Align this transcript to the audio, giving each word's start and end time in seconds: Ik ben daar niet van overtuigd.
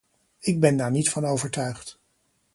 Ik 0.39 0.59
ben 0.59 0.77
daar 0.77 0.91
niet 0.91 1.09
van 1.09 1.25
overtuigd. 1.25 1.99